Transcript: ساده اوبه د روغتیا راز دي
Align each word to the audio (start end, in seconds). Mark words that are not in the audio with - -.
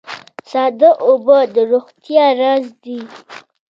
ساده 0.49 0.89
اوبه 1.05 1.37
د 1.55 1.55
روغتیا 1.71 2.25
راز 2.39 2.65
دي 2.83 2.99